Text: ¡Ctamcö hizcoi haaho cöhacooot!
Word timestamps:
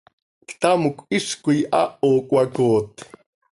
¡Ctamcö 0.49 1.01
hizcoi 1.11 1.59
haaho 1.71 2.11
cöhacooot! 2.27 2.91